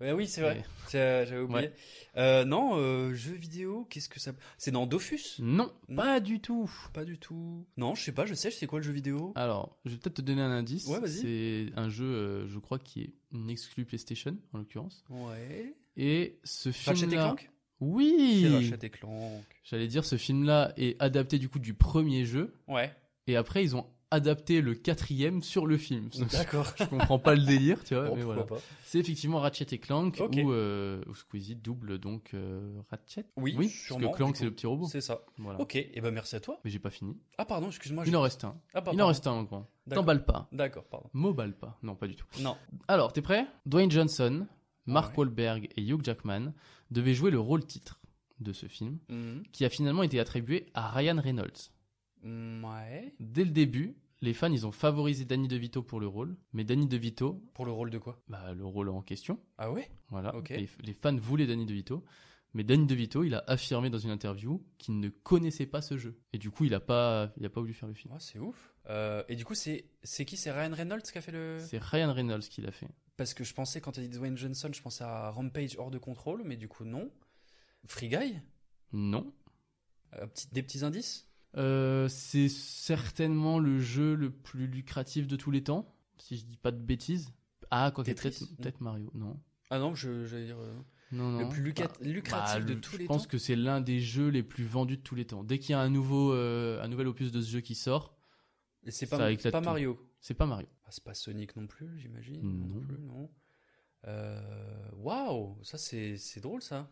[0.00, 0.64] Ouais, oui, c'est vrai.
[0.92, 1.60] J'avais oublié.
[1.68, 1.72] Ouais.
[2.16, 4.32] Euh, non, euh, jeux vidéo, qu'est-ce que ça.
[4.58, 5.36] C'est dans Dofus?
[5.40, 5.96] Non, Non.
[5.96, 6.70] pas du tout.
[6.92, 7.66] Pas du tout.
[7.76, 9.32] Non, je sais pas, je sais, c'est quoi le jeu vidéo?
[9.34, 10.86] Alors, je vais peut-être te donner un indice.
[10.86, 11.20] Ouais, vas-y.
[11.20, 15.04] C'est un jeu, euh, je crois, qui est une exclue PlayStation, en l'occurrence.
[15.10, 15.74] Ouais.
[15.96, 17.24] Et ce Ratchet film-là.
[17.28, 17.40] Clank?
[17.42, 19.42] C'est Oui Ratchet et Clank.
[19.64, 22.54] J'allais dire, ce film-là est adapté du coup du premier jeu.
[22.68, 22.94] Ouais.
[23.26, 26.08] Et après, ils ont adapté le quatrième sur le film.
[26.32, 26.72] D'accord.
[26.78, 28.08] Je comprends pas le délire, tu vois.
[28.08, 28.46] Bon, mais voilà.
[28.84, 30.38] C'est effectivement Ratchet et Clank Ok.
[30.44, 33.26] où, euh, où Squeezie double donc euh, Ratchet.
[33.36, 34.86] Oui, oui sûrement, parce que Clank c'est le petit robot.
[34.86, 35.24] C'est ça.
[35.38, 35.60] Voilà.
[35.60, 36.60] Ok, et ben merci à toi.
[36.64, 37.16] Mais j'ai pas fini.
[37.38, 38.04] Ah, pardon, excuse-moi.
[38.06, 38.56] Il en reste un.
[38.74, 39.68] Ah, bah, Il en reste un grand.
[39.86, 40.02] D'accord.
[40.04, 40.48] T'emballes pas.
[40.52, 41.08] D'accord, pardon.
[41.12, 41.78] M'emballe pas.
[41.82, 42.26] Non, pas du tout.
[42.40, 42.56] Non.
[42.88, 43.46] Alors, t'es prêt?
[43.66, 44.46] Dwayne Johnson,
[44.86, 45.18] Mark Ouais.
[45.24, 46.52] Wahlberg et Hugh Jackman
[46.90, 48.00] devaient jouer le rôle titre
[48.38, 49.42] de ce film, Mhm.
[49.50, 51.70] qui a finalement été attribué à Ryan Reynolds.
[52.22, 53.14] Ouais.
[53.20, 56.86] Dès le début, les fans ils ont favorisé Danny DeVito pour le rôle, mais Danny
[56.86, 58.20] DeVito, Pour le rôle de quoi?
[58.28, 59.88] Bah, le rôle en question, Ah ouais?
[60.08, 62.04] Voilà, les, les fans voulaient Danny DeVito,
[62.54, 66.18] mais Danny DeVito il a affirmé dans une interview qu'il ne connaissait pas ce jeu,
[66.32, 68.12] et du coup il a pas, il a pas voulu faire le film.
[68.16, 68.72] Ah, c'est ouf.
[68.88, 70.36] Euh, et du coup, c'est c'est qui?
[70.36, 71.58] C'est Ryan Reynolds qui a fait le.
[71.60, 72.86] C'est Ryan Reynolds qui l'a fait.
[73.16, 75.90] Parce que je pensais, quand tu as dit Dwayne Johnson, je pensais à Rampage hors
[75.90, 77.10] de contrôle, mais du coup, non.
[77.86, 78.38] Free Guy?
[78.92, 79.32] Non.
[80.14, 81.28] Euh, petit- Des petits indices?
[81.56, 86.56] Euh, c'est certainement le jeu le plus lucratif de tous les temps, si je dis
[86.58, 87.32] pas de bêtises.
[87.70, 89.40] Ah, quoi que peut-être Mario, non.
[89.70, 90.58] Ah non, je- j'allais dire.
[90.58, 90.74] euh,
[91.12, 91.38] Non, non.
[91.40, 93.80] Le plus Bah, lucratif bah, de le- tous je les pense temps que c'est l'un
[93.80, 95.44] des jeux les plus vendus de tous les temps.
[95.44, 98.16] Dès qu'il y a un nouveau, euh, un nouvel opus de ce jeu qui sort,
[98.84, 99.60] Et c'est ça pas.
[99.60, 99.98] Mario.
[100.20, 100.68] c'est pas Mario.
[100.84, 102.42] Ah, c'est pas Sonic non plus, j'imagine.
[102.42, 102.80] Non.
[102.80, 103.30] plus, non.
[104.96, 106.90] Waouh, ça c'est c'est drôle ça.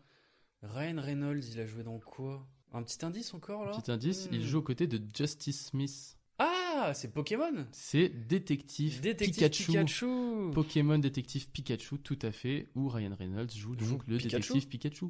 [0.63, 2.47] Ryan Reynolds, il a joué dans quoi?
[2.73, 4.43] Un petit indice encore là Petit indice, il Hmm.
[4.43, 6.17] joue aux côtés de Justice Smith.
[6.37, 9.65] Ah, c'est Pokémon C'est détective, Détective Pikachu.
[9.71, 10.51] Pikachu.
[10.53, 14.67] Pokémon détective Pikachu, tout à fait, où Ryan Reynolds joue Joue donc le Pikachu détective
[14.67, 15.05] Pikachu.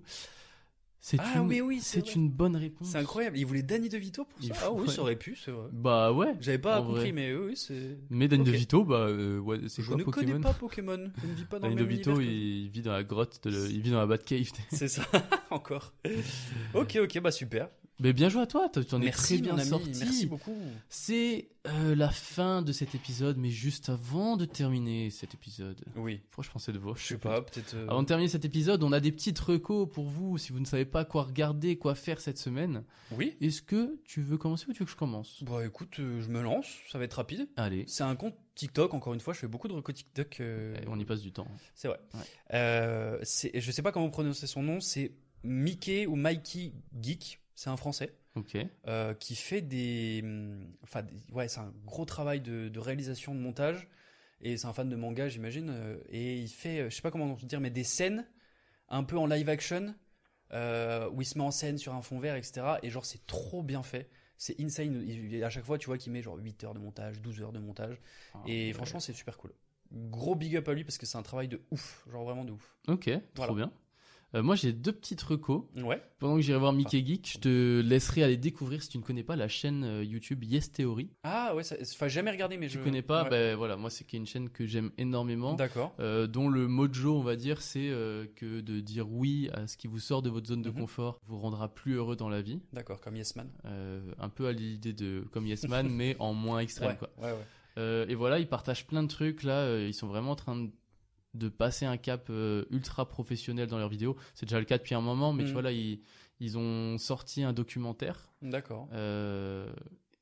[1.07, 2.87] C'est Ah, une, mais oui, c'est une bonne réponse.
[2.87, 3.37] C'est incroyable.
[3.37, 5.67] Il voulait Danny DeVito pour ça Ah oui, ça aurait pu, c'est vrai.
[5.71, 6.33] Bah ouais.
[6.41, 7.11] J'avais pas compris, vrai.
[7.11, 7.99] mais oui, c'est.
[8.09, 8.47] Mais Danny Ok.
[8.47, 11.11] DeVito, bah euh, ouais, c'est Je quoi ne Pokémon connais pas Pokémon.
[11.21, 13.51] Je ne vis pas dans Danny le même DeVito, il vit dans la grotte, de
[13.51, 14.49] le- il vit dans la Batcave.
[14.71, 15.03] C'est ça,
[15.51, 15.93] encore.
[16.73, 17.69] ok, ok, bah super.
[17.99, 19.89] Mais bien joué à toi, t'en es Merci, très bien ami, sorti.
[19.99, 20.53] merci beaucoup.
[20.89, 25.81] C'est euh, la fin de cet épisode, mais juste avant de terminer cet épisode.
[25.95, 26.19] Oui.
[26.29, 27.73] Pourquoi je pensais de vous Je sais pas, peut-être.
[27.73, 30.59] euh, Avant de terminer cet épisode, on a des petites recos pour vous si vous
[30.59, 32.83] ne savez pas quoi regarder, quoi faire cette semaine.
[33.11, 33.37] Oui.
[33.39, 35.41] Est-ce que tu veux commencer ou tu veux que je commence?
[35.43, 37.47] Bah écoute, euh, je me lance, ça va être rapide.
[37.55, 40.41] Allez, C'est un compte TikTok, encore une fois, je fais beaucoup de recos TikTok.
[40.41, 41.47] euh, on y passe du temps.
[41.75, 41.99] C'est vrai.
[42.13, 43.19] Ouais.
[43.23, 47.77] C'est- je sais pas comment prononcer son nom, c'est Mickey ou Mikey Geek, c'est un
[47.77, 48.13] français.
[48.87, 50.21] Euh, qui fait des.
[50.23, 53.87] hum, Enfin, des- ouais, c'est un gros travail de, de réalisation, de montage.
[54.41, 55.69] Et c'est un fan de manga, j'imagine.
[55.71, 58.27] euh, et il fait, euh, je sais pas comment dire, mais des scènes
[58.89, 59.95] un peu en live action,
[60.53, 62.79] euh, où il se met en scène sur un fond vert, etc.
[62.83, 64.09] Et genre, c'est trop bien fait.
[64.37, 65.01] C'est insane.
[65.07, 67.53] Il- à chaque fois, tu vois qu'il met genre 8 heures de montage, 12 heures
[67.53, 67.99] de montage.
[68.47, 68.73] et ouais.
[68.73, 69.53] franchement, c'est super cool.
[69.91, 72.05] Gros big up à lui parce que c'est un travail de ouf.
[72.11, 72.75] Genre vraiment de ouf.
[72.87, 73.53] Ok, trop Voilà.
[73.53, 73.71] bien.
[74.35, 75.63] Euh, moi, j'ai deux petites recos.
[75.77, 76.01] Ouais.
[76.19, 79.23] Pendant que j'irai voir Mickey Geek, je te laisserai aller découvrir si tu ne connais
[79.23, 81.09] pas la chaîne euh, YouTube Yes Theory.
[81.23, 82.83] Ah ouais, ça- enfin, jamais regardé, mais Tu je.
[82.83, 83.29] connais pas Ouais.
[83.29, 85.53] Ben voilà, moi c'est une chaîne que j'aime énormément.
[85.53, 85.95] D'accord.
[85.99, 89.77] euh, dont le mojo, on va dire, c'est euh, que de dire oui à ce
[89.77, 90.79] qui vous sort de votre zone de Mhm.
[90.81, 92.59] confort vous rendra plus heureux dans la vie.
[92.73, 93.49] D'accord, comme Yes Man.
[93.65, 96.89] Euh, un peu à l'idée de comme Yes Man, mais en moins extrême.
[96.91, 97.09] Ouais, Quoi.
[97.21, 98.05] ouais, ouais.
[98.09, 99.77] Et voilà, ils partagent plein de trucs là.
[99.79, 100.69] ils sont vraiment en train de,
[101.35, 104.15] de passer un cap euh, ultra professionnel dans leurs vidéos.
[104.33, 105.99] C'est déjà le cas depuis un moment, mais tu vois là, ils,
[106.39, 108.31] ils ont sorti un documentaire.
[108.41, 108.87] D'accord.
[108.93, 109.71] euh,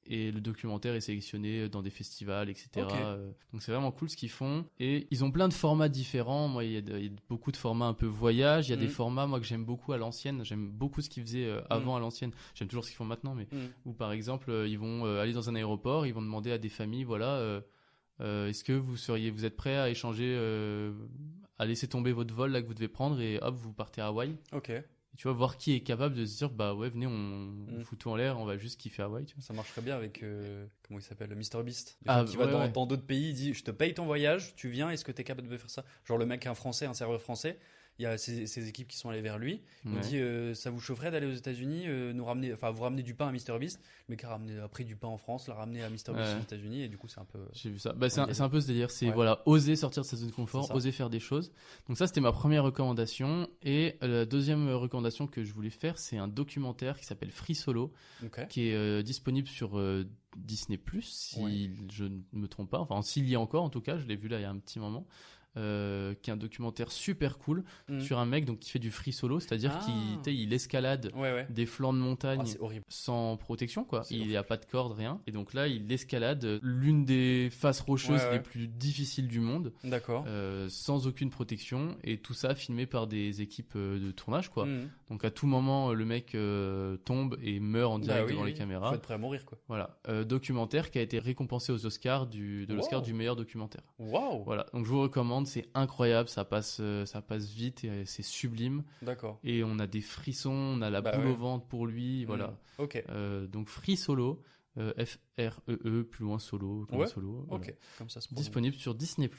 [0.05, 2.69] et le documentaire est sélectionné dans des festivals, etc.
[2.93, 4.65] Euh, donc c'est vraiment cool ce qu'ils font.
[4.77, 6.49] Et ils ont plein de formats différents.
[6.49, 8.67] Moi, il y a, de- il y a beaucoup de formats un peu voyage.
[8.67, 8.91] Il y a des Mhm.
[8.91, 10.43] formats, moi, que j'aime beaucoup à l'ancienne.
[10.43, 12.31] J'aime beaucoup ce qu'ils faisaient avant à l'ancienne.
[12.53, 13.47] J'aime toujours ce qu'ils font maintenant, mais
[13.85, 17.05] ou par exemple, ils vont aller dans un aéroport, ils vont demander à des familles,
[17.05, 17.61] voilà,
[18.21, 20.91] euh, est-ce que vous seriez, vous êtes prêts à échanger, euh,
[21.57, 24.07] à laisser tomber votre vol là que vous devez prendre et hop, vous partez à
[24.07, 24.35] Hawaï?
[24.51, 24.69] Ok.
[24.69, 27.79] Et tu vois, voir qui est capable de se dire, bah ouais, venez, on, on
[27.79, 27.83] Mm.
[27.83, 29.25] fout tout en l'air, on va juste kiffer Hawaï.
[29.25, 29.43] Tu vois.
[29.43, 31.97] Ça marcherait bien avec euh, comment il s'appelle, le Mr Beast.
[32.01, 32.69] Des Ah, qui va ouais, dans ouais.
[32.69, 35.23] dans d'autres pays, il dit je te paye ton voyage, tu viens, est-ce que t'es
[35.23, 35.85] capable de faire ça?
[36.05, 37.59] Genre le mec un français, un serveur français,
[37.99, 39.61] il y a ces, ces équipes qui sont allées vers lui.
[39.85, 42.81] Ils ont dit euh, ça vous chaufferait d'aller aux États-Unis, euh, nous ramener, enfin vous
[42.81, 43.79] ramener du pain à Mr Beast.
[44.07, 46.09] Le mec a, ramené, a pris du pain en France, l'a ramené à Mr Beast
[46.09, 46.35] Ouais.
[46.39, 47.39] aux États-Unis et du coup c'est un peu.
[47.53, 47.93] J'ai vu ça.
[47.93, 48.89] Bah, c'est un, un peu ce délire.
[48.89, 49.13] C'est Ouais.
[49.13, 51.51] voilà, oser sortir de sa zone de confort, oser faire des choses.
[51.87, 53.47] Donc ça, c'était ma première recommandation.
[53.61, 57.55] Et euh, la deuxième recommandation que je voulais faire, c'est un documentaire qui s'appelle Free
[57.55, 57.93] Solo,
[58.49, 59.79] qui est euh, disponible sur
[60.35, 61.69] Disney si Ouais.
[61.91, 62.79] je ne me trompe pas.
[62.79, 64.49] Enfin, s'il y a encore, en tout cas, je l'ai vu là il y a
[64.49, 65.05] un petit moment.
[65.57, 68.01] Euh, qui est un documentaire super cool Mhm.
[68.01, 69.85] sur un mec donc qui fait du free solo, c'est-à-dire Ah.
[70.23, 71.47] qu'il il escalade Ouais ouais.
[71.49, 72.85] des flancs de montagne Ah, horrible.
[72.89, 74.03] sans protection quoi.
[74.09, 75.21] Il n'y a pas de corde, rien.
[75.27, 79.39] Et donc là, il escalade euh, l'une des faces rocheuses Ouais, les plus difficiles du
[79.39, 80.25] monde, D'accord.
[80.27, 84.65] euh, sans aucune protection, et tout ça filmé par des équipes de tournage quoi.
[84.65, 84.89] Mhm.
[85.13, 88.31] Donc à tout moment, euh, le mec euh, tombe et meurt en direct Bah oui,
[88.33, 88.51] devant oui.
[88.51, 88.89] les caméras.
[88.89, 89.59] Faut être prêt à mourir quoi.
[89.67, 93.05] Voilà, Euh, documentaire qui a été récompensé aux Oscars du, de l'Oscar Wow.
[93.05, 93.83] du meilleur documentaire.
[93.99, 94.43] Waouh.
[94.43, 98.83] Voilà, donc je vous recommande, c'est incroyable, ça passe, ça passe vite et c'est sublime.
[99.03, 99.39] D'accord.
[99.43, 101.31] Et on a des frissons, on a la Bah boule ouais.
[101.31, 102.47] au ventre pour lui, voilà.
[102.47, 102.55] Mhm.
[102.79, 103.03] Ok.
[103.09, 104.41] Euh, donc Free Solo,
[104.79, 107.45] euh, F-R-E-E, plus loin solo, comme Ouais, solo.
[107.47, 107.63] voilà.
[107.67, 107.75] Ok.
[107.99, 108.33] Comme ça se.
[108.33, 109.29] Disponible sur Disney+.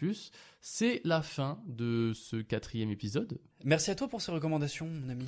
[0.60, 3.40] C'est la fin de ce quatrième épisode.
[3.64, 5.24] Merci à toi pour ces recommandations, mon ami.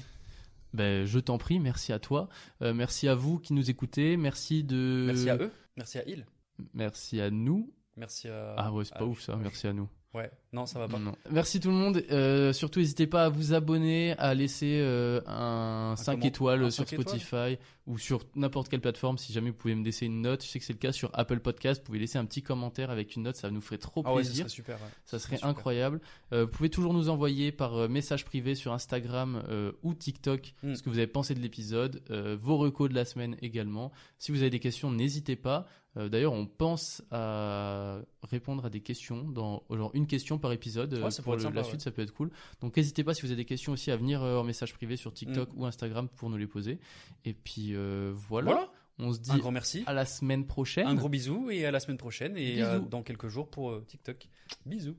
[0.76, 2.28] Ben, je t'en prie, merci à toi.
[2.62, 4.16] Euh, merci à vous qui nous écoutez.
[4.18, 5.04] Merci de...
[5.06, 5.50] Merci à eux.
[5.76, 6.26] Merci à il.
[6.74, 7.72] Merci à nous.
[7.96, 8.54] Merci à.
[8.58, 9.88] Ah ouais, c'est à- pas ouf ça, merci à nous.
[10.14, 10.30] Ouais.
[10.56, 10.98] Non, ça va pas.
[10.98, 11.12] Non.
[11.30, 12.02] Merci tout le monde.
[12.10, 16.70] Euh, surtout, n'hésitez pas à vous abonner, à laisser euh, un 5 comment- étoiles un
[16.70, 19.18] sur 5 étoiles Spotify ou sur n'importe quelle plateforme.
[19.18, 21.10] Si jamais vous pouvez me laisser une note, je sais que c'est le cas sur
[21.12, 21.80] Apple Podcast.
[21.82, 24.24] Vous pouvez laisser un petit commentaire avec une note, ça nous ferait trop Ah ouais,
[24.24, 24.44] ça plaisir.
[24.46, 24.76] serait super.
[24.76, 24.88] ouais.
[25.04, 25.50] Ça serait super.
[25.50, 26.00] incroyable.
[26.32, 30.74] Euh, vous pouvez toujours nous envoyer par message privé sur Instagram euh, ou TikTok Mm.
[30.74, 33.92] ce que vous avez pensé de l'épisode, euh, vos recos de la semaine également.
[34.18, 35.66] Si vous avez des questions, n'hésitez pas.
[35.96, 40.92] Euh, D'ailleurs, on pense à répondre à des questions, dans genre une question par épisode
[40.94, 41.80] euh, Ouais, pour la suite, ouais.
[41.80, 42.30] ça peut être cool.
[42.60, 44.96] Donc n'hésitez pas si vous avez des questions aussi à venir euh, en message privé
[44.96, 45.58] sur TikTok Mm.
[45.60, 46.78] ou Instagram pour nous les poser.
[47.24, 48.52] Et puis euh, voilà.
[48.52, 48.70] Voilà.
[48.98, 49.82] On se dit Un grand merci.
[49.86, 50.86] à la semaine prochaine.
[50.86, 53.84] Un gros bisou et à la semaine prochaine et euh, dans quelques jours pour euh,
[53.86, 54.28] TikTok.
[54.64, 54.96] Bisous.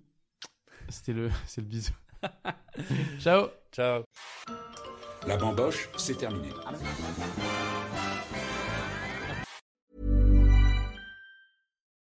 [0.89, 1.93] C'était le, c'est le bisou.
[3.19, 3.47] Ciao.
[3.71, 4.03] Ciao.
[5.27, 6.49] La bamboche, c'est terminé.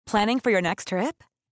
[0.06, 1.22] Planning for your next trip?